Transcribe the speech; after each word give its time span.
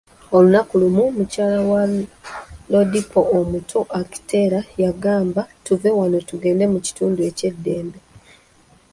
Olunaku 0.35 0.73
lumu, 0.81 1.05
mukyala 1.17 1.59
wa 1.71 1.81
Lodipo 2.71 3.19
omuto, 3.37 3.79
Akitela, 3.99 4.59
yagamba, 4.83 5.41
tuve 5.65 5.89
wano 5.97 6.17
tugende 6.29 6.65
mu 6.73 6.79
kitundu 6.85 7.19
eky'eddembe. 7.29 7.99